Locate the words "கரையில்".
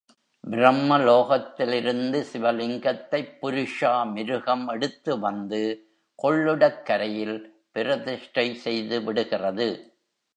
6.85-7.35